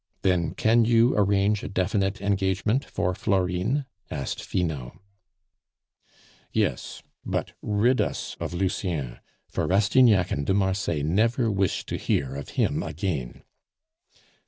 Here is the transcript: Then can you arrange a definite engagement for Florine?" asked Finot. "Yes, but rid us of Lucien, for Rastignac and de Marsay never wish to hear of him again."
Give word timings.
Then 0.23 0.55
can 0.55 0.83
you 0.83 1.15
arrange 1.15 1.61
a 1.61 1.67
definite 1.69 2.21
engagement 2.23 2.83
for 2.83 3.13
Florine?" 3.13 3.85
asked 4.09 4.41
Finot. 4.41 4.93
"Yes, 6.51 7.03
but 7.23 7.51
rid 7.61 8.01
us 8.01 8.35
of 8.39 8.51
Lucien, 8.51 9.19
for 9.47 9.67
Rastignac 9.67 10.31
and 10.31 10.43
de 10.43 10.55
Marsay 10.55 11.03
never 11.03 11.51
wish 11.51 11.85
to 11.85 11.97
hear 11.97 12.33
of 12.35 12.49
him 12.57 12.81
again." 12.81 13.43